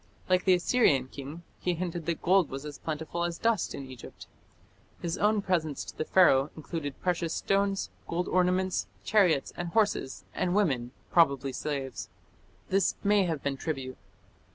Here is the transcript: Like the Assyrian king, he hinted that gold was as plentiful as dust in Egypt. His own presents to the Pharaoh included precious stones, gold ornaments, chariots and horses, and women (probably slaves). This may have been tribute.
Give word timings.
Like 0.27 0.45
the 0.45 0.55
Assyrian 0.55 1.09
king, 1.09 1.43
he 1.59 1.75
hinted 1.75 2.07
that 2.07 2.23
gold 2.23 2.49
was 2.49 2.65
as 2.65 2.79
plentiful 2.79 3.23
as 3.23 3.37
dust 3.37 3.75
in 3.75 3.85
Egypt. 3.85 4.25
His 4.99 5.15
own 5.19 5.43
presents 5.43 5.83
to 5.85 5.95
the 5.95 6.05
Pharaoh 6.05 6.49
included 6.55 6.99
precious 7.03 7.35
stones, 7.35 7.91
gold 8.07 8.27
ornaments, 8.27 8.87
chariots 9.03 9.53
and 9.55 9.67
horses, 9.69 10.25
and 10.33 10.55
women 10.55 10.89
(probably 11.11 11.53
slaves). 11.53 12.09
This 12.69 12.95
may 13.03 13.25
have 13.25 13.43
been 13.43 13.57
tribute. 13.57 13.99